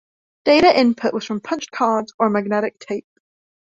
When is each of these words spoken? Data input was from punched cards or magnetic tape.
Data 0.45 0.79
input 0.79 1.13
was 1.13 1.25
from 1.25 1.41
punched 1.41 1.69
cards 1.69 2.11
or 2.17 2.31
magnetic 2.31 2.79
tape. 2.79 3.05